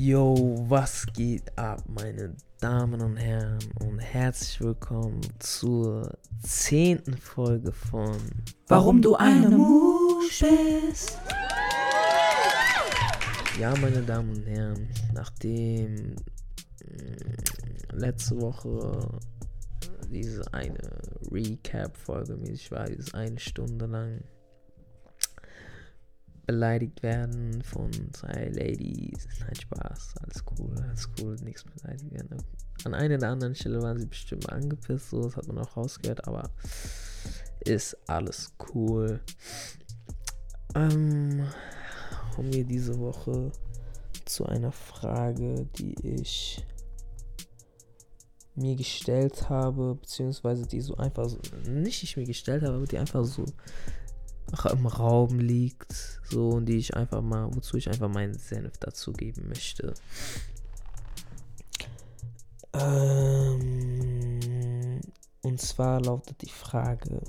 Yo, 0.00 0.64
was 0.68 1.06
geht 1.12 1.58
ab, 1.58 1.82
meine 1.88 2.32
Damen 2.60 3.00
und 3.00 3.16
Herren, 3.16 3.58
und 3.80 3.98
herzlich 3.98 4.60
willkommen 4.60 5.20
zur 5.40 6.16
zehnten 6.40 7.16
Folge 7.16 7.72
von 7.72 8.16
Warum 8.68 9.02
du 9.02 9.16
eine 9.16 9.50
Musch 9.50 10.44
bist. 10.88 11.18
Ja, 13.58 13.74
meine 13.80 14.00
Damen 14.02 14.36
und 14.36 14.46
Herren, 14.46 14.88
nachdem 15.14 16.14
mh, 16.14 17.94
letzte 17.94 18.40
Woche 18.40 19.18
diese 20.12 20.44
eine 20.54 20.78
Recap-Folge 21.32 22.36
mäßig 22.36 22.70
war, 22.70 22.84
diese 22.84 23.14
eine 23.14 23.40
Stunde 23.40 23.86
lang 23.86 24.20
beleidigt 26.48 27.02
werden 27.02 27.60
von 27.60 27.90
zwei 28.14 28.48
Ladies. 28.54 29.28
Nein, 29.40 29.54
Spaß, 29.54 30.14
alles 30.22 30.42
cool, 30.58 30.74
alles 30.82 31.08
cool, 31.20 31.36
nichts 31.44 31.62
beleidigt 31.62 32.10
werden. 32.10 32.42
An 32.84 32.94
einer 32.94 33.16
oder 33.16 33.28
anderen 33.28 33.54
Stelle 33.54 33.82
waren 33.82 33.98
sie 33.98 34.06
bestimmt 34.06 34.50
angepisst, 34.50 35.10
so, 35.10 35.24
das 35.24 35.36
hat 35.36 35.46
man 35.46 35.58
auch 35.58 35.76
rausgehört, 35.76 36.26
aber 36.26 36.50
ist 37.60 37.98
alles 38.08 38.54
cool. 38.74 39.20
Ähm, 40.74 41.46
kommen 42.34 42.52
wir 42.52 42.64
diese 42.64 42.98
Woche 42.98 43.52
zu 44.24 44.46
einer 44.46 44.72
Frage, 44.72 45.66
die 45.76 45.94
ich 46.02 46.64
mir 48.54 48.74
gestellt 48.74 49.50
habe, 49.50 49.96
beziehungsweise 49.96 50.66
die 50.66 50.80
so 50.80 50.96
einfach 50.96 51.28
so, 51.28 51.38
nicht 51.68 52.02
ich 52.02 52.16
mir 52.16 52.24
gestellt 52.24 52.62
habe, 52.62 52.74
aber 52.74 52.86
die 52.86 52.98
einfach 52.98 53.24
so 53.24 53.44
im 54.72 54.86
Raum 54.86 55.38
liegt, 55.38 56.20
so 56.24 56.50
und 56.50 56.66
die 56.66 56.76
ich 56.76 56.94
einfach 56.94 57.22
mal, 57.22 57.48
wozu 57.54 57.76
ich 57.76 57.88
einfach 57.88 58.08
meinen 58.08 58.38
Senf 58.38 58.78
dazugeben 58.78 59.48
möchte. 59.48 59.94
Ähm, 62.74 64.40
und 65.42 65.60
zwar 65.60 66.00
lautet 66.00 66.42
die 66.42 66.50
Frage: 66.50 67.20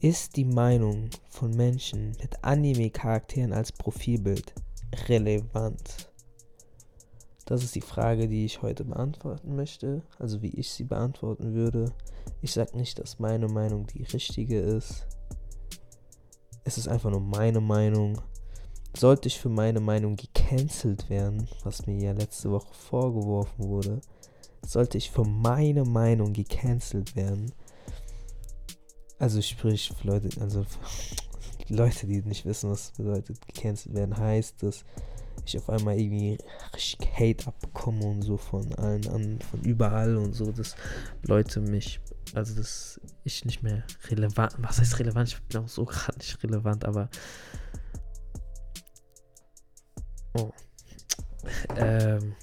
Ist 0.00 0.36
die 0.36 0.44
Meinung 0.44 1.10
von 1.28 1.50
Menschen 1.54 2.16
mit 2.20 2.42
Anime-Charakteren 2.42 3.52
als 3.52 3.72
Profilbild 3.72 4.54
relevant? 5.08 6.10
Das 7.44 7.64
ist 7.64 7.74
die 7.74 7.80
Frage, 7.80 8.28
die 8.28 8.44
ich 8.44 8.62
heute 8.62 8.84
beantworten 8.84 9.56
möchte, 9.56 10.02
also 10.18 10.42
wie 10.42 10.54
ich 10.54 10.70
sie 10.70 10.84
beantworten 10.84 11.54
würde. 11.54 11.92
Ich 12.40 12.52
sage 12.52 12.76
nicht, 12.76 12.98
dass 12.98 13.18
meine 13.18 13.48
Meinung 13.48 13.86
die 13.88 14.04
richtige 14.04 14.60
ist. 14.60 15.06
Es 16.64 16.78
ist 16.78 16.88
einfach 16.88 17.10
nur 17.10 17.20
meine 17.20 17.60
Meinung. 17.60 18.20
Sollte 18.96 19.28
ich 19.28 19.40
für 19.40 19.48
meine 19.48 19.80
Meinung 19.80 20.16
gecancelt 20.16 21.08
werden, 21.08 21.48
was 21.64 21.86
mir 21.86 21.96
ja 21.96 22.12
letzte 22.12 22.50
Woche 22.50 22.74
vorgeworfen 22.74 23.64
wurde, 23.64 24.00
sollte 24.66 24.98
ich 24.98 25.10
für 25.10 25.24
meine 25.24 25.84
Meinung 25.84 26.32
gecancelt 26.34 27.16
werden, 27.16 27.52
also 29.18 29.40
sprich, 29.40 29.92
Leute, 30.02 30.28
also 30.40 30.66
Leute, 31.68 32.08
die 32.08 32.22
nicht 32.22 32.44
wissen, 32.44 32.70
was 32.70 32.90
bedeutet, 32.90 33.46
gecancelt 33.46 33.94
werden, 33.94 34.16
heißt, 34.16 34.62
dass 34.62 34.84
ich 35.46 35.58
auf 35.58 35.68
einmal 35.70 35.98
irgendwie 35.98 36.38
richtig 36.74 37.08
Hate 37.12 37.46
abbekomme 37.46 38.04
und 38.04 38.22
so 38.22 38.36
von 38.36 38.74
allen 38.74 39.06
an, 39.08 39.38
von 39.40 39.60
überall 39.62 40.16
und 40.16 40.34
so, 40.34 40.52
dass 40.52 40.76
Leute 41.22 41.60
mich, 41.60 42.00
also 42.34 42.54
dass 42.54 43.00
ich 43.24 43.44
nicht 43.44 43.62
mehr 43.62 43.84
relevant, 44.08 44.54
was 44.58 44.80
heißt 44.80 44.98
relevant? 44.98 45.28
Ich 45.28 45.42
bin 45.42 45.62
auch 45.62 45.68
so 45.68 45.84
gerade 45.86 46.18
nicht 46.18 46.42
relevant, 46.42 46.84
aber 46.84 47.08
oh, 50.34 50.52
ähm, 51.76 52.34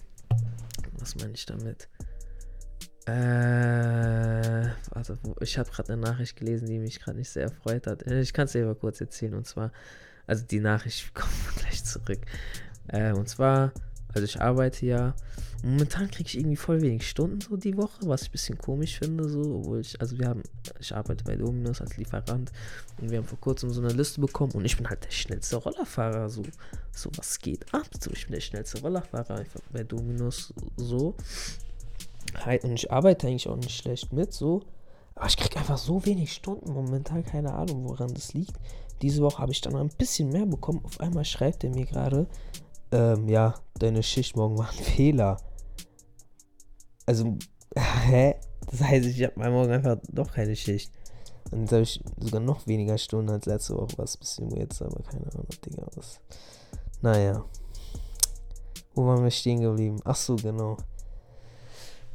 was 1.00 1.16
meine 1.16 1.34
ich 1.34 1.46
damit? 1.46 1.90
Äh, 3.06 4.70
warte, 4.92 5.18
ich 5.40 5.58
habe 5.58 5.70
gerade 5.72 5.94
eine 5.94 6.02
Nachricht 6.02 6.36
gelesen, 6.36 6.68
die 6.68 6.78
mich 6.78 7.00
gerade 7.00 7.18
nicht 7.18 7.30
sehr 7.30 7.44
erfreut 7.44 7.88
hat. 7.88 8.06
Äh, 8.06 8.22
ich 8.22 8.34
kann 8.34 8.46
es 8.46 8.52
dir 8.52 8.66
aber 8.66 8.76
kurz 8.76 9.02
erzählen 9.02 9.34
und 9.34 9.48
zwar, 9.48 9.72
also 10.28 10.46
die 10.46 10.60
Nachricht 10.60 11.14
kommt 11.16 11.32
gleich 11.56 11.84
zurück. 11.84 12.20
Äh, 12.92 13.14
und 13.14 13.28
zwar, 13.28 13.72
also 14.14 14.26
ich 14.26 14.42
arbeite 14.42 14.86
ja. 14.86 15.16
Momentan 15.62 16.10
kriege 16.10 16.28
ich 16.28 16.38
irgendwie 16.38 16.56
voll 16.56 16.82
wenig 16.82 17.10
Stunden 17.10 17.42
so 17.42 17.58
die 17.58 17.76
Woche, 17.76 18.00
was 18.04 18.22
ich 18.22 18.30
ein 18.30 18.32
bisschen 18.32 18.58
komisch 18.58 18.98
finde, 19.00 19.28
so, 19.28 19.58
obwohl 19.58 19.82
ich, 19.82 20.00
also 20.00 20.18
wir 20.18 20.30
haben, 20.30 20.42
ich 20.80 20.96
arbeite 20.96 21.26
bei 21.26 21.36
Dominus 21.36 21.82
als 21.82 21.98
Lieferant 21.98 22.50
und 23.02 23.12
wir 23.12 23.18
haben 23.18 23.28
vor 23.28 23.42
kurzem 23.42 23.70
so 23.70 23.82
eine 23.82 23.92
Liste 23.92 24.22
bekommen 24.22 24.54
und 24.54 24.64
ich 24.64 24.78
bin 24.78 24.90
halt 24.90 25.04
der 25.04 25.12
schnellste 25.12 25.58
Rollerfahrer, 25.58 26.30
so, 26.30 26.44
so 26.94 27.10
was 27.18 27.40
geht 27.40 27.74
ab, 27.74 27.90
so, 28.00 28.10
ich 28.12 28.26
bin 28.28 28.36
der 28.36 28.40
schnellste 28.40 28.80
Rollerfahrer 28.80 29.36
einfach 29.36 29.60
bei 29.74 29.84
Dominus, 29.84 30.54
so, 30.78 31.16
halt, 32.46 32.64
und 32.64 32.72
ich 32.72 32.90
arbeite 32.90 33.28
eigentlich 33.28 33.50
auch 33.50 33.58
nicht 33.58 33.76
schlecht 33.76 34.14
mit, 34.14 34.32
so, 34.32 34.62
aber 35.16 35.28
ich 35.28 35.36
kriege 35.36 35.58
einfach 35.58 35.78
so 35.78 36.06
wenig 36.06 36.32
Stunden 36.32 36.72
momentan, 36.72 37.26
keine 37.26 37.54
Ahnung, 37.54 37.84
woran 37.84 38.14
das 38.14 38.34
liegt. 38.34 38.54
Diese 39.02 39.22
Woche 39.22 39.40
habe 39.40 39.52
ich 39.52 39.60
dann 39.60 39.76
ein 39.76 39.90
bisschen 39.90 40.30
mehr 40.30 40.46
bekommen, 40.46 40.80
auf 40.86 41.02
einmal 41.02 41.26
schreibt 41.26 41.66
er 41.66 41.72
mir 41.72 41.86
gerade, 41.86 42.28
ähm, 42.92 43.28
ja, 43.28 43.56
deine 43.78 44.04
Schicht 44.04 44.36
morgen 44.36 44.58
war 44.58 44.70
ein 44.70 44.84
Fehler. 44.84 45.38
Also, 47.06 47.38
hä? 47.76 48.36
Das 48.70 48.82
heißt, 48.82 49.08
ich 49.08 49.24
habe 49.24 49.50
morgen 49.50 49.72
einfach 49.72 49.98
doch 50.10 50.32
keine 50.32 50.56
Schicht. 50.56 50.92
Und 51.52 51.62
jetzt 51.62 51.72
habe 51.72 51.82
ich 51.82 52.04
sogar 52.20 52.42
noch 52.42 52.68
weniger 52.68 52.98
Stunden 52.98 53.32
als 53.32 53.46
letzte 53.46 53.76
Woche, 53.76 53.98
was 53.98 54.16
ein 54.16 54.20
bisschen 54.20 54.56
jetzt, 54.56 54.82
aber 54.82 55.02
keine 55.04 55.26
Ahnung, 55.32 55.48
Digga, 55.66 55.88
was. 55.96 56.20
Naja. 57.02 57.44
Wo 58.94 59.06
waren 59.06 59.24
wir 59.24 59.32
stehen 59.32 59.62
geblieben? 59.62 60.00
Ach 60.04 60.16
so, 60.16 60.36
genau. 60.36 60.78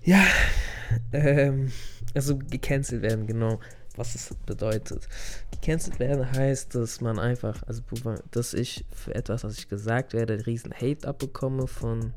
Ja, 0.02 0.22
ähm, 1.12 1.72
also 2.14 2.36
gecancelt 2.38 3.02
werden, 3.02 3.26
genau 3.26 3.58
was 3.96 4.14
es 4.14 4.34
bedeutet. 4.46 5.08
Gecancelt 5.50 5.98
werden 5.98 6.30
heißt, 6.30 6.74
dass 6.74 7.00
man 7.00 7.18
einfach, 7.18 7.62
also 7.66 7.82
dass 8.30 8.54
ich 8.54 8.84
für 8.92 9.14
etwas, 9.14 9.44
was 9.44 9.58
ich 9.58 9.68
gesagt 9.68 10.12
werde, 10.12 10.46
riesen 10.46 10.72
Hate 10.72 11.06
abbekomme 11.06 11.66
von, 11.66 12.12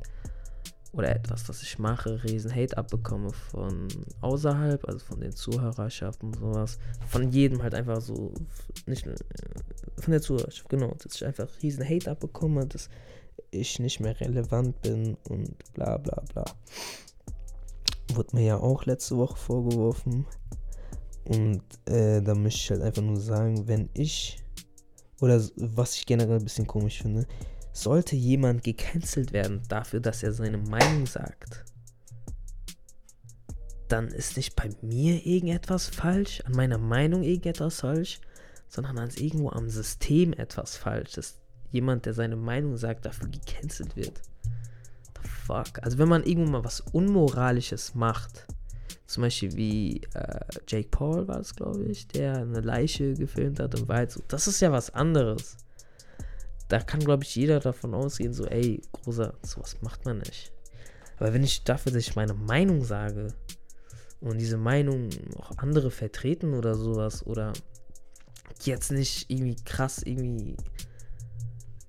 oder 0.93 1.15
etwas, 1.15 1.43
das 1.43 1.61
ich 1.61 1.77
mache, 1.79 2.23
riesen 2.23 2.53
Hate 2.53 2.77
abbekomme 2.77 3.31
von 3.31 3.87
außerhalb, 4.21 4.87
also 4.87 4.99
von 4.99 5.19
den 5.19 5.31
Zuhörerschaften 5.31 6.29
und 6.29 6.39
sowas. 6.39 6.79
Von 7.07 7.31
jedem 7.31 7.61
halt 7.61 7.75
einfach 7.75 8.01
so, 8.01 8.33
nicht 8.85 9.05
nur, 9.05 9.15
äh, 9.15 10.01
von 10.01 10.11
der 10.11 10.21
Zuhörerschaft, 10.21 10.69
genau, 10.69 10.93
dass 11.03 11.15
ich 11.15 11.25
einfach 11.25 11.47
riesen 11.61 11.87
Hate 11.87 12.09
abbekomme, 12.09 12.65
dass 12.65 12.89
ich 13.51 13.79
nicht 13.79 13.99
mehr 13.99 14.19
relevant 14.19 14.81
bin 14.81 15.17
und 15.29 15.55
bla 15.73 15.97
bla 15.97 16.23
bla. 16.33 16.45
Wurde 18.13 18.35
mir 18.35 18.45
ja 18.45 18.57
auch 18.57 18.85
letzte 18.85 19.17
Woche 19.17 19.37
vorgeworfen. 19.37 20.25
Und 21.27 21.61
äh, 21.85 22.21
da 22.21 22.35
möchte 22.35 22.59
ich 22.59 22.71
halt 22.71 22.81
einfach 22.81 23.01
nur 23.01 23.19
sagen, 23.19 23.67
wenn 23.67 23.89
ich, 23.93 24.39
oder 25.19 25.41
was 25.57 25.95
ich 25.95 26.05
generell 26.05 26.37
ein 26.37 26.43
bisschen 26.43 26.67
komisch 26.67 27.01
finde, 27.01 27.27
sollte 27.73 28.15
jemand 28.15 28.63
gecancelt 28.63 29.33
werden 29.33 29.61
dafür, 29.67 29.99
dass 29.99 30.23
er 30.23 30.31
seine 30.31 30.57
Meinung 30.57 31.05
sagt, 31.05 31.65
dann 33.87 34.07
ist 34.07 34.37
nicht 34.37 34.55
bei 34.55 34.69
mir 34.81 35.25
irgendetwas 35.25 35.87
falsch, 35.87 36.41
an 36.45 36.53
meiner 36.53 36.77
Meinung 36.77 37.23
irgendetwas 37.23 37.81
falsch, 37.81 38.19
sondern 38.67 38.95
dann 38.95 39.07
ist 39.09 39.19
irgendwo 39.19 39.49
am 39.49 39.69
System 39.69 40.33
etwas 40.33 40.75
falsch, 40.75 41.13
dass 41.13 41.39
jemand, 41.71 42.05
der 42.05 42.13
seine 42.13 42.35
Meinung 42.35 42.77
sagt, 42.77 43.05
dafür 43.05 43.29
gecancelt 43.29 43.95
wird. 43.95 44.21
The 44.43 45.29
fuck? 45.45 45.83
Also 45.83 45.97
wenn 45.97 46.09
man 46.09 46.23
irgendwo 46.23 46.51
mal 46.51 46.63
was 46.63 46.81
Unmoralisches 46.81 47.95
macht, 47.95 48.47
zum 49.07 49.23
Beispiel 49.23 49.55
wie 49.55 50.01
äh, 50.13 50.39
Jake 50.67 50.89
Paul 50.89 51.27
war 51.27 51.39
es, 51.39 51.55
glaube 51.55 51.85
ich, 51.85 52.07
der 52.09 52.37
eine 52.37 52.59
Leiche 52.59 53.13
gefilmt 53.13 53.59
hat 53.59 53.79
im 53.79 53.87
Wald. 53.87 54.11
So, 54.11 54.21
das 54.27 54.47
ist 54.47 54.59
ja 54.59 54.71
was 54.71 54.93
anderes. 54.93 55.57
Da 56.67 56.79
kann, 56.81 56.99
glaube 56.99 57.23
ich, 57.23 57.33
jeder 57.33 57.61
davon 57.61 57.93
ausgehen, 57.93 58.33
so, 58.33 58.45
ey, 58.45 58.81
großer, 58.91 59.33
sowas 59.41 59.77
macht 59.81 60.03
man 60.05 60.17
nicht. 60.17 60.51
Aber 61.17 61.33
wenn 61.33 61.43
ich 61.43 61.63
dafür, 61.63 61.93
dass 61.93 62.01
ich 62.01 62.17
meine 62.17 62.33
Meinung 62.33 62.83
sage 62.83 63.29
und 64.19 64.39
diese 64.39 64.57
Meinung 64.57 65.09
auch 65.37 65.57
andere 65.57 65.89
vertreten 65.89 66.53
oder 66.53 66.75
sowas 66.75 67.25
oder 67.25 67.53
jetzt 68.63 68.91
nicht 68.91 69.29
irgendwie 69.29 69.55
krass 69.63 70.03
irgendwie 70.03 70.57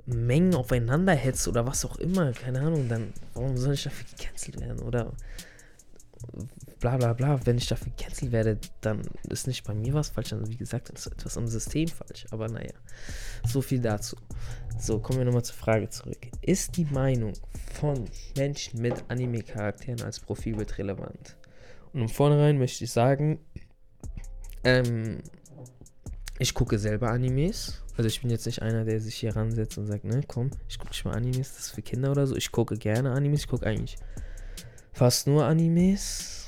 Mengen 0.06 0.54
aufeinander 0.54 1.14
hetzt 1.14 1.48
oder 1.48 1.66
was 1.66 1.84
auch 1.84 1.96
immer, 1.96 2.32
keine 2.32 2.60
Ahnung, 2.60 2.88
dann 2.88 3.12
warum 3.34 3.56
soll 3.56 3.74
ich 3.74 3.82
dafür 3.82 4.06
gecancelt 4.16 4.60
werden? 4.60 4.80
Oder 4.80 5.12
bla 6.80 6.96
bla 6.96 7.12
bla, 7.12 7.44
wenn 7.46 7.58
ich 7.58 7.66
dafür 7.66 7.92
gecancelt 7.96 8.32
werde, 8.32 8.58
dann 8.80 9.02
ist 9.28 9.46
nicht 9.46 9.64
bei 9.64 9.74
mir 9.74 9.94
was 9.94 10.10
falsch, 10.10 10.32
also 10.32 10.48
wie 10.48 10.56
gesagt, 10.56 10.88
dann 10.88 10.96
ist 10.96 11.06
etwas 11.06 11.36
am 11.36 11.46
System 11.46 11.88
falsch. 11.88 12.26
Aber 12.30 12.48
naja, 12.48 12.72
so 13.46 13.60
viel 13.60 13.80
dazu. 13.80 14.16
So, 14.78 15.00
kommen 15.00 15.18
wir 15.18 15.24
nochmal 15.24 15.44
zur 15.44 15.56
Frage 15.56 15.88
zurück. 15.88 16.28
Ist 16.40 16.76
die 16.76 16.84
Meinung 16.84 17.32
von 17.74 18.04
Menschen 18.36 18.80
mit 18.80 19.04
Anime-Charakteren 19.08 20.02
als 20.02 20.20
Profilbild 20.20 20.78
relevant? 20.78 21.36
Und 21.92 22.02
im 22.02 22.08
Vornherein 22.08 22.58
möchte 22.58 22.84
ich 22.84 22.92
sagen, 22.92 23.40
ähm, 24.64 25.18
ich 26.38 26.54
gucke 26.54 26.78
selber 26.78 27.10
Animes. 27.10 27.82
Also 27.96 28.06
ich 28.06 28.20
bin 28.20 28.30
jetzt 28.30 28.46
nicht 28.46 28.62
einer, 28.62 28.84
der 28.84 29.00
sich 29.00 29.16
hier 29.16 29.34
ransetzt 29.34 29.76
und 29.78 29.86
sagt, 29.86 30.04
ne, 30.04 30.22
komm, 30.26 30.50
ich 30.68 30.78
gucke 30.78 30.94
mal 31.04 31.16
Animes, 31.16 31.54
das 31.54 31.66
ist 31.66 31.70
für 31.72 31.82
Kinder 31.82 32.12
oder 32.12 32.26
so. 32.26 32.36
Ich 32.36 32.52
gucke 32.52 32.76
gerne 32.76 33.10
Animes, 33.10 33.40
ich 33.40 33.48
gucke 33.48 33.66
eigentlich 33.66 33.96
fast 34.92 35.26
nur 35.26 35.44
Animes. 35.44 36.47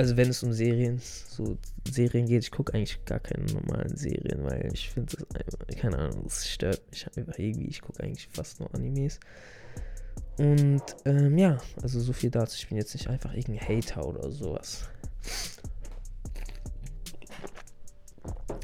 Also 0.00 0.16
wenn 0.16 0.30
es 0.30 0.42
um 0.42 0.54
Serien, 0.54 0.98
so 0.98 1.58
Serien 1.86 2.24
geht, 2.24 2.42
ich 2.42 2.50
gucke 2.50 2.72
eigentlich 2.72 3.04
gar 3.04 3.20
keine 3.20 3.44
normalen 3.52 3.94
Serien, 3.98 4.42
weil 4.44 4.70
ich 4.72 4.88
finde 4.88 5.14
das 5.14 5.26
einfach, 5.36 5.66
keine 5.78 5.98
Ahnung, 5.98 6.22
das 6.24 6.48
stört 6.48 6.80
mich 6.90 7.06
einfach 7.18 7.38
irgendwie. 7.38 7.68
Ich 7.68 7.82
gucke 7.82 8.02
eigentlich 8.02 8.26
fast 8.32 8.60
nur 8.60 8.74
Animes. 8.74 9.20
Und 10.38 10.82
ähm, 11.04 11.36
ja, 11.36 11.58
also 11.82 12.00
so 12.00 12.14
viel 12.14 12.30
dazu. 12.30 12.56
Ich 12.56 12.68
bin 12.68 12.78
jetzt 12.78 12.94
nicht 12.94 13.08
einfach 13.08 13.34
irgendein 13.34 13.68
Hater 13.68 14.06
oder 14.06 14.30
sowas. 14.30 14.88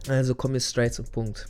Also 0.09 0.35
kommen 0.35 0.55
wir 0.55 0.61
straight 0.63 0.95
zum 0.95 1.05
Punkt. 1.05 1.49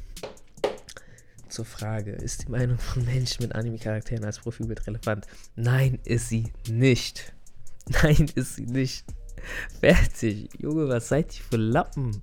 Zur 1.48 1.64
Frage, 1.64 2.10
ist 2.10 2.48
die 2.48 2.50
Meinung 2.50 2.78
von 2.78 3.04
Menschen 3.04 3.44
mit 3.44 3.54
Anime-Charakteren 3.54 4.24
als 4.24 4.40
Profilbild 4.40 4.84
relevant? 4.88 5.28
Nein, 5.54 6.00
ist 6.02 6.28
sie 6.28 6.52
nicht. 6.68 7.32
Nein, 8.02 8.28
ist 8.34 8.56
sie 8.56 8.66
nicht. 8.66 9.04
Fertig. 9.80 10.48
Junge, 10.58 10.88
was 10.88 11.08
seid 11.08 11.36
ihr 11.36 11.44
für 11.44 11.56
Lappen? 11.56 12.22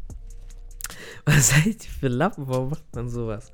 Was 1.25 1.49
seid 1.49 1.85
ihr 1.85 1.91
für 1.99 2.07
Lappen? 2.07 2.47
Warum 2.47 2.69
macht 2.69 2.95
man 2.95 3.09
sowas? 3.09 3.51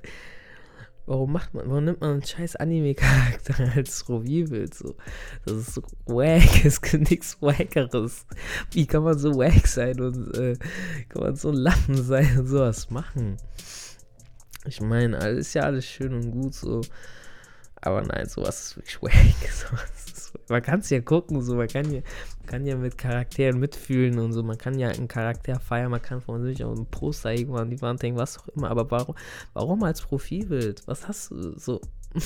Warum 1.06 1.32
macht 1.32 1.56
man, 1.56 1.68
warum 1.68 1.86
nimmt 1.86 2.02
man 2.02 2.12
einen 2.12 2.24
scheiß 2.24 2.58
Anime-Charakter 2.58 3.72
als 3.76 4.04
Profilbild 4.04 4.76
so? 4.76 4.96
Das 5.44 5.56
ist 5.56 5.74
so 5.74 5.82
wack, 6.06 6.64
es 6.64 6.80
gibt 6.82 7.10
nichts 7.10 7.42
wackeres. 7.42 8.28
Wie 8.72 8.86
kann 8.86 9.04
man 9.04 9.18
so 9.18 9.36
wack 9.36 9.66
sein 9.66 10.00
und 10.00 10.38
äh, 10.38 10.56
kann 11.10 11.24
man 11.24 11.36
so 11.36 11.50
Lappen 11.50 11.96
sein 11.96 12.38
und 12.38 12.46
sowas 12.46 12.92
machen? 12.92 13.38
Ich 14.66 14.82
meine, 14.82 15.18
alles 15.18 15.48
ist 15.48 15.54
ja 15.56 15.64
alles 15.64 15.86
schön 15.86 16.14
und 16.14 16.30
gut 16.32 16.54
so. 16.54 16.82
Aber 17.82 18.02
nein, 18.04 18.28
sowas 18.28 18.62
ist 18.62 18.78
wirklich 18.78 19.02
wack. 19.02 19.52
Sowas 19.52 19.90
ist, 20.06 20.19
man 20.48 20.62
kann 20.62 20.80
es 20.80 20.90
ja 20.90 21.02
gucken, 21.02 21.42
so, 21.42 21.56
man 21.56 21.68
kann 21.68 21.92
ja, 21.92 22.02
kann 22.46 22.66
ja 22.66 22.76
mit 22.76 22.98
Charakteren 22.98 23.60
mitfühlen 23.60 24.20
und 24.20 24.34
so, 24.34 24.44
man 24.44 24.58
kann 24.58 24.78
ja 24.78 24.90
einen 24.90 25.08
Charakter 25.08 25.60
feiern, 25.60 25.92
man 25.92 26.02
kann 26.02 26.22
von 26.22 26.44
sich 26.44 26.64
auch 26.64 26.76
ein 26.76 26.86
Poster 26.86 27.34
irgendwann 27.34 27.64
an 27.64 27.70
die 27.70 27.82
Wand 27.82 28.02
denken, 28.02 28.20
was 28.20 28.40
auch 28.40 28.48
immer, 28.50 28.70
aber 28.70 28.90
warum, 28.92 29.16
warum 29.54 29.84
als 29.84 30.02
Profilbild? 30.02 30.88
Was 30.88 31.08
hast 31.08 31.32
du 31.32 31.58
so? 31.58 31.82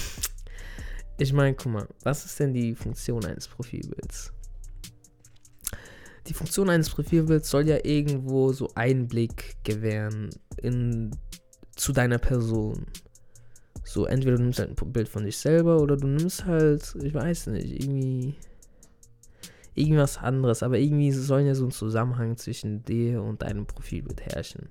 Ich 1.20 1.32
meine, 1.32 1.54
guck 1.54 1.72
mal, 1.72 1.88
was 2.02 2.26
ist 2.26 2.40
denn 2.40 2.54
die 2.54 2.74
Funktion 2.74 3.24
eines 3.24 3.48
Profilbilds? 3.48 4.34
Die 6.28 6.34
Funktion 6.34 6.70
eines 6.70 6.90
Profilbilds 6.90 7.50
soll 7.50 7.68
ja 7.68 7.78
irgendwo 7.84 8.52
so 8.52 8.70
Einblick 8.74 9.58
gewähren 9.64 10.30
in, 10.58 11.12
zu 11.76 11.92
deiner 11.92 12.18
Person. 12.18 12.88
So, 13.94 14.08
entweder 14.08 14.38
du 14.38 14.42
nimmst 14.42 14.58
halt 14.58 14.82
ein 14.82 14.92
Bild 14.92 15.08
von 15.08 15.24
dich 15.24 15.38
selber 15.38 15.80
oder 15.80 15.96
du 15.96 16.08
nimmst 16.08 16.48
halt, 16.48 16.96
ich 17.04 17.14
weiß 17.14 17.46
nicht, 17.48 17.80
irgendwie 17.80 18.34
irgendwas 19.76 20.18
anderes, 20.18 20.64
aber 20.64 20.80
irgendwie 20.80 21.12
soll 21.12 21.42
ja 21.42 21.54
so 21.54 21.66
ein 21.66 21.72
Zusammenhang 21.72 22.36
zwischen 22.36 22.84
dir 22.84 23.22
und 23.22 23.44
deinem 23.44 23.68
Profilbild 23.68 24.20
herrschen. 24.22 24.68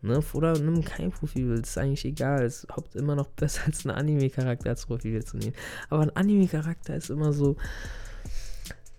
Ne? 0.00 0.22
Oder 0.32 0.58
nimm 0.58 0.82
kein 0.82 1.10
Profilbild, 1.10 1.66
ist 1.66 1.76
eigentlich 1.76 2.06
egal. 2.06 2.44
Es 2.44 2.64
ist 2.64 2.94
immer 2.94 3.14
noch 3.14 3.28
besser 3.28 3.60
als 3.66 3.84
ein 3.84 3.90
Anime-Charakter 3.90 4.70
als 4.70 4.86
Profilbild 4.86 5.28
zu 5.28 5.36
nehmen. 5.36 5.54
Aber 5.90 6.04
ein 6.04 6.16
Anime-Charakter 6.16 6.96
ist 6.96 7.10
immer 7.10 7.34
so. 7.34 7.56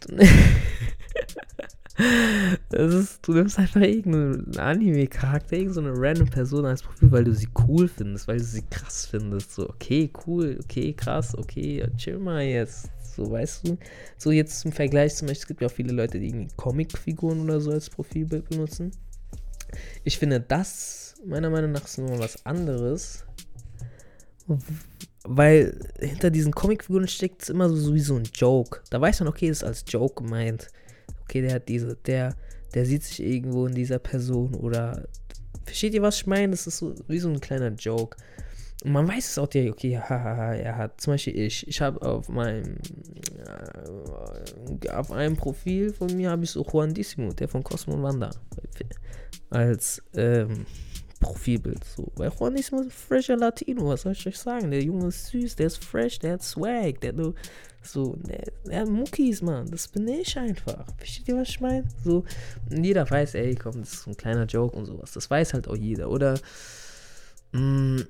Ist, 2.77 3.27
du 3.27 3.33
nimmst 3.33 3.57
einfach 3.57 3.81
irgendeinen 3.81 4.55
Anime-Charakter, 4.55 5.57
irgendeine 5.57 5.93
random 5.95 6.29
Person 6.29 6.63
als 6.63 6.83
Profil, 6.83 7.11
weil 7.11 7.23
du 7.23 7.33
sie 7.33 7.47
cool 7.67 7.87
findest, 7.87 8.27
weil 8.27 8.37
du 8.37 8.43
sie 8.43 8.61
krass 8.69 9.07
findest. 9.07 9.55
So, 9.55 9.67
okay, 9.67 10.11
cool, 10.27 10.59
okay, 10.63 10.93
krass, 10.93 11.35
okay, 11.35 11.83
chill 11.97 12.19
mal 12.19 12.43
jetzt. 12.43 12.91
So, 13.15 13.31
weißt 13.31 13.67
du? 13.67 13.77
So, 14.17 14.29
jetzt 14.29 14.59
zum 14.59 14.71
Vergleich 14.71 15.15
zum 15.15 15.27
Beispiel, 15.27 15.41
es 15.41 15.47
gibt 15.47 15.61
ja 15.61 15.67
auch 15.67 15.71
viele 15.71 15.91
Leute, 15.91 16.19
die 16.19 16.27
irgendwie 16.27 16.49
Comicfiguren 16.55 17.41
oder 17.41 17.59
so 17.59 17.71
als 17.71 17.89
Profilbild 17.89 18.47
benutzen. 18.47 18.91
Ich 20.03 20.19
finde 20.19 20.39
das, 20.39 21.15
meiner 21.25 21.49
Meinung 21.49 21.71
nach, 21.71 21.83
ist 21.83 21.97
nochmal 21.97 22.19
was 22.19 22.45
anderes. 22.45 23.25
Weil 25.23 25.79
hinter 25.99 26.29
diesen 26.29 26.53
Comicfiguren 26.53 27.07
steckt 27.07 27.41
es 27.41 27.49
immer 27.49 27.69
so 27.69 27.95
wie 27.95 27.99
so 27.99 28.15
ein 28.15 28.29
Joke. 28.35 28.81
Da 28.91 29.01
weiß 29.01 29.21
man, 29.21 29.29
okay, 29.29 29.47
ist 29.47 29.63
als 29.63 29.83
Joke 29.87 30.21
gemeint 30.21 30.69
okay, 31.27 31.41
der 31.41 31.55
hat 31.55 31.67
diese, 31.67 31.95
der, 31.95 32.35
der 32.73 32.85
sieht 32.85 33.03
sich 33.03 33.23
irgendwo 33.23 33.65
in 33.65 33.75
dieser 33.75 33.99
Person 33.99 34.55
oder 34.55 35.07
versteht 35.65 35.93
ihr, 35.93 36.01
was 36.01 36.17
ich 36.17 36.27
meine? 36.27 36.51
Das 36.51 36.67
ist 36.67 36.77
so 36.77 36.95
wie 37.07 37.19
so 37.19 37.29
ein 37.29 37.41
kleiner 37.41 37.69
Joke. 37.69 38.17
Und 38.83 38.91
man 38.91 39.07
weiß 39.07 39.31
es 39.31 39.37
auch 39.37 39.47
direkt, 39.47 39.73
okay, 39.73 39.97
hahaha, 39.97 40.53
er 40.53 40.77
hat, 40.77 41.01
zum 41.01 41.13
Beispiel 41.13 41.37
ich, 41.37 41.67
ich 41.67 41.81
habe 41.81 41.99
auf 42.01 42.29
meinem, 42.29 42.77
äh, 44.83 44.89
auf 44.89 45.11
einem 45.11 45.35
Profil 45.35 45.91
von 45.93 46.15
mir 46.15 46.29
habe 46.29 46.43
ich 46.43 46.51
so 46.51 46.63
Juandissimo, 46.63 47.33
der 47.33 47.47
von 47.47 47.63
Cosmo 47.63 47.95
und 47.95 48.03
Wanda, 48.03 48.29
als 49.49 50.03
ähm, 50.15 50.67
Profilbild 51.19 51.83
so. 51.83 52.11
Weil 52.15 52.31
Juanissimo 52.39 52.81
ist 52.81 52.87
ein 52.87 52.91
fresher 52.91 53.37
Latino, 53.37 53.87
was 53.87 54.03
soll 54.03 54.11
ich 54.11 54.27
euch 54.27 54.37
sagen? 54.37 54.69
Der 54.69 54.83
Junge 54.83 55.07
ist 55.07 55.25
süß, 55.27 55.55
der 55.55 55.67
ist 55.67 55.83
fresh, 55.83 56.19
der 56.19 56.33
hat 56.33 56.43
Swag, 56.43 57.01
der 57.01 57.13
so, 57.87 58.15
der 58.67 58.81
hat 58.81 58.89
Muckis, 58.89 59.41
Mann. 59.41 59.69
Das 59.71 59.87
bin 59.87 60.07
ich 60.07 60.37
einfach. 60.37 60.85
Versteht 60.97 61.27
ihr, 61.27 61.37
was 61.37 61.49
ich 61.49 61.61
meine? 61.61 61.83
So, 62.03 62.23
jeder 62.69 63.09
weiß, 63.09 63.35
ey, 63.35 63.55
komm, 63.55 63.79
das 63.79 63.93
ist 63.93 64.07
ein 64.07 64.17
kleiner 64.17 64.45
Joke 64.45 64.75
und 64.75 64.85
sowas. 64.85 65.11
Das 65.13 65.29
weiß 65.29 65.53
halt 65.53 65.67
auch 65.67 65.75
jeder. 65.75 66.09
Oder 66.09 66.39
mh, 67.51 67.59
mm, 67.61 68.07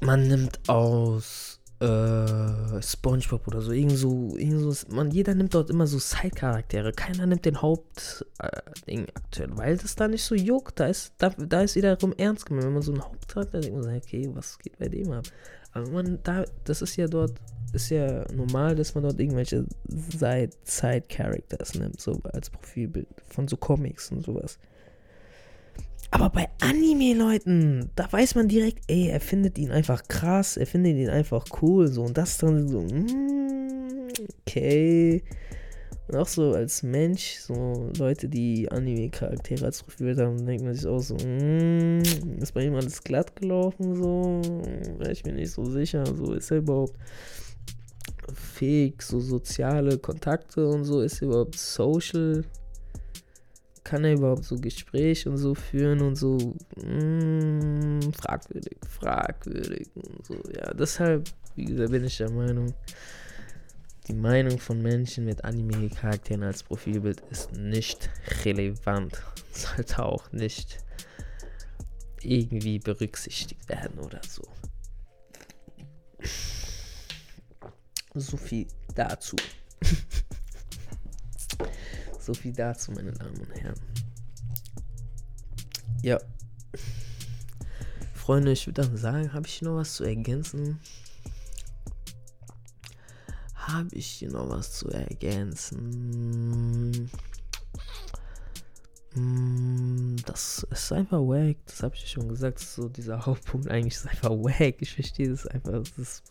man 0.00 0.28
nimmt 0.28 0.60
aus 0.68 1.60
äh, 1.82 2.80
SpongeBob 2.80 3.48
oder 3.48 3.60
so. 3.60 3.72
Irgend 3.72 3.96
so, 3.98 4.36
irgend 4.36 4.60
so 4.60 4.94
man, 4.94 5.10
jeder 5.10 5.34
nimmt 5.34 5.54
dort 5.54 5.70
immer 5.70 5.86
so 5.86 5.98
Side-Charaktere. 5.98 6.92
Keiner 6.92 7.26
nimmt 7.26 7.44
den 7.44 7.60
Hauptding 7.60 9.04
äh, 9.04 9.12
aktuell, 9.14 9.50
weil 9.56 9.76
das 9.76 9.96
da 9.96 10.06
nicht 10.06 10.22
so 10.22 10.34
juckt. 10.34 10.78
Da 10.78 10.86
ist, 10.86 11.12
da, 11.18 11.30
da 11.30 11.62
ist 11.62 11.74
wiederum 11.74 12.12
ernst 12.16 12.46
gemeint. 12.46 12.66
Wenn 12.66 12.74
man 12.74 12.82
so 12.82 12.92
einen 12.92 13.02
Hauptcharakter 13.02 13.60
denkt, 13.60 13.74
man 13.74 13.84
sagt, 13.84 14.06
okay, 14.06 14.30
was 14.32 14.58
geht 14.58 14.78
bei 14.78 14.88
dem 14.88 15.10
ab? 15.10 15.24
Aber 15.72 15.88
man, 15.88 16.18
da, 16.22 16.44
das 16.64 16.82
ist 16.82 16.96
ja 16.96 17.06
dort, 17.06 17.32
ist 17.72 17.90
ja 17.90 18.24
normal, 18.32 18.74
dass 18.74 18.94
man 18.94 19.04
dort 19.04 19.18
irgendwelche 19.18 19.64
Side-Characters 20.64 21.74
nimmt, 21.74 22.00
so 22.00 22.20
als 22.32 22.50
Profilbild 22.50 23.08
von 23.28 23.48
so 23.48 23.56
Comics 23.56 24.10
und 24.10 24.24
sowas. 24.24 24.58
Aber 26.10 26.28
bei 26.28 26.48
Anime-Leuten, 26.60 27.90
da 27.96 28.12
weiß 28.12 28.34
man 28.34 28.46
direkt, 28.46 28.84
ey, 28.88 29.08
er 29.08 29.20
findet 29.20 29.56
ihn 29.56 29.70
einfach 29.70 30.02
krass, 30.08 30.58
er 30.58 30.66
findet 30.66 30.96
ihn 30.96 31.08
einfach 31.08 31.46
cool, 31.62 31.88
so. 31.88 32.02
Und 32.02 32.18
das 32.18 32.36
dann 32.36 32.68
so, 32.68 32.82
mm, 32.82 34.08
okay. 34.42 35.22
Und 36.08 36.16
auch 36.16 36.26
so 36.26 36.52
als 36.52 36.82
Mensch, 36.82 37.38
so 37.38 37.90
Leute, 37.96 38.28
die 38.28 38.70
Anime-Charaktere 38.70 39.66
als 39.66 39.82
Profil 39.82 40.16
haben, 40.16 40.44
denkt 40.44 40.64
man 40.64 40.74
sich 40.74 40.86
auch 40.86 41.00
so, 41.00 41.14
mm, 41.14 42.02
ist 42.40 42.52
bei 42.52 42.64
ihm 42.64 42.74
alles 42.74 43.02
glatt 43.02 43.36
gelaufen, 43.36 43.94
so. 43.94 44.42
Ich 45.10 45.22
bin 45.22 45.36
nicht 45.36 45.52
so 45.52 45.64
sicher, 45.64 46.04
so 46.06 46.32
ist 46.32 46.50
er 46.50 46.58
überhaupt 46.58 46.96
fähig, 48.34 49.02
so 49.02 49.20
soziale 49.20 49.98
Kontakte 49.98 50.66
und 50.66 50.84
so, 50.84 51.00
ist 51.00 51.22
er 51.22 51.28
überhaupt 51.28 51.58
social 51.58 52.44
kann 53.84 54.04
er 54.04 54.14
überhaupt 54.14 54.44
so 54.44 54.56
Gespräche 54.56 55.28
und 55.28 55.36
so 55.36 55.54
führen 55.54 56.00
und 56.00 56.16
so 56.16 56.38
mm, 56.76 58.00
fragwürdig, 58.12 58.78
fragwürdig 58.88 59.88
und 59.94 60.26
so. 60.26 60.34
Ja, 60.56 60.72
deshalb, 60.72 61.28
wie 61.56 61.64
gesagt, 61.64 61.90
bin 61.90 62.04
ich 62.04 62.16
der 62.16 62.30
Meinung, 62.30 62.72
die 64.08 64.14
Meinung 64.14 64.58
von 64.58 64.82
Menschen 64.82 65.24
mit 65.24 65.44
Anime-Charakteren 65.44 66.42
als 66.42 66.62
Profilbild 66.62 67.20
ist 67.30 67.52
nicht 67.52 68.10
relevant. 68.44 69.22
Sollte 69.52 70.04
auch 70.04 70.32
nicht 70.32 70.78
irgendwie 72.20 72.78
berücksichtigt 72.78 73.68
werden 73.68 73.98
oder 73.98 74.20
so. 74.28 74.42
So 78.14 78.36
viel 78.36 78.66
dazu. 78.94 79.36
So 82.18 82.34
viel 82.34 82.52
dazu, 82.52 82.92
meine 82.92 83.10
Damen 83.10 83.36
und 83.36 83.50
Herren. 83.50 83.80
Ja. 86.02 86.20
Freunde, 88.14 88.52
ich 88.52 88.64
würde 88.68 88.82
dann 88.82 88.96
sagen, 88.96 89.32
habe 89.32 89.48
ich 89.48 89.60
noch 89.60 89.74
was 89.74 89.94
zu 89.94 90.04
ergänzen? 90.04 90.78
Habe 93.72 93.94
ich 93.94 94.06
hier 94.06 94.30
noch 94.30 94.50
was 94.50 94.72
zu 94.72 94.90
ergänzen? 94.90 97.08
Mm, 99.14 100.16
das 100.26 100.66
ist 100.70 100.92
einfach 100.92 101.20
wack. 101.20 101.56
Das 101.64 101.82
habe 101.82 101.94
ich 101.94 102.10
schon 102.10 102.28
gesagt. 102.28 102.58
So 102.58 102.90
dieser 102.90 103.20
Hauptpunkt 103.26 103.68
eigentlich 103.68 103.94
ist 103.94 104.06
einfach 104.06 104.30
wack. 104.30 104.76
Ich 104.80 104.94
verstehe 104.94 105.30
das 105.30 105.46
einfach. 105.46 105.72
Das 105.72 105.98
ist, 105.98 106.22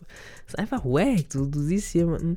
ist 0.46 0.58
einfach 0.58 0.84
wack. 0.84 1.28
Du, 1.30 1.46
du 1.46 1.60
siehst 1.60 1.94
jemanden, 1.94 2.36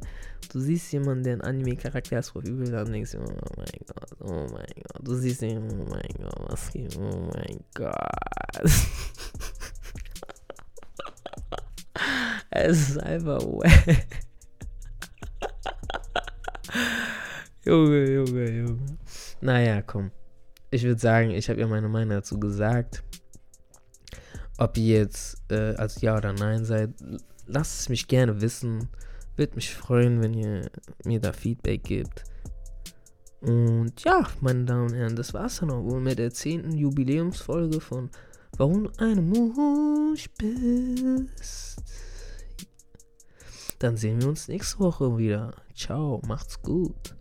du 0.52 0.60
siehst 0.60 0.92
jemanden, 0.92 1.24
der 1.24 1.34
einen 1.34 1.42
Anime-Charakter 1.42 2.18
ist, 2.20 2.34
übel, 2.36 2.72
dann 2.72 2.92
denkst 2.92 3.12
du, 3.12 3.20
oh 3.20 3.38
mein 3.58 3.68
Gott, 3.86 4.10
oh 4.22 4.48
mein 4.52 4.74
Gott. 4.76 5.08
Du 5.08 5.14
siehst 5.14 5.44
ihn, 5.44 5.70
oh 5.72 5.86
mein 5.88 6.16
Gott, 6.20 6.50
was 6.50 6.72
geht, 6.72 6.98
oh 6.98 7.30
mein 7.32 7.60
Gott. 7.76 7.94
es 12.50 12.90
ist 12.90 13.00
einfach 13.00 13.44
wack. 13.44 14.25
Junge, 17.66 18.12
Junge, 18.12 18.52
Junge. 18.52 18.98
Naja, 19.42 19.82
komm 19.82 20.12
ich 20.76 20.84
würde 20.84 21.00
sagen, 21.00 21.32
ich 21.32 21.50
habe 21.50 21.62
ja 21.62 21.68
meine 21.68 21.88
Meinung 21.88 22.10
dazu 22.10 22.40
gesagt. 22.40 23.04
Ob 24.58 24.78
ihr 24.78 25.00
jetzt 25.00 25.38
äh, 25.50 25.76
als 25.76 26.02
Ja 26.02 26.18
oder 26.18 26.34
Nein 26.34 26.66
seid, 26.66 26.92
lasst 27.46 27.82
es 27.82 27.90
mich 27.90 28.08
gerne 28.08 28.42
wissen. 28.42 28.90
Würde 29.36 29.56
mich 29.56 29.74
freuen, 29.74 30.22
wenn 30.22 30.34
ihr 30.34 30.70
mir 31.04 31.20
da 31.20 31.34
Feedback 31.34 31.84
gibt. 31.84 32.24
Und 33.42 34.04
ja, 34.04 34.28
meine 34.42 34.66
Damen 34.66 34.90
und 34.90 34.94
Herren, 34.94 35.16
das 35.16 35.34
war's 35.34 35.60
dann 35.60 35.72
auch 35.72 35.84
wohl 35.84 36.00
mit 36.00 36.20
der 36.20 36.32
10. 36.32 36.72
Jubiläumsfolge 36.72 37.80
von 37.80 38.10
Warum 38.58 38.86
du 38.86 38.92
eine 38.98 39.22
Musch 39.22 40.30
bist. 40.38 41.84
Dann 43.80 43.98
sehen 43.98 44.22
wir 44.22 44.30
uns 44.30 44.48
nächste 44.48 44.80
Woche 44.80 45.18
wieder. 45.18 45.54
Ciao, 45.76 46.22
macht's 46.26 46.62
gut. 46.62 47.16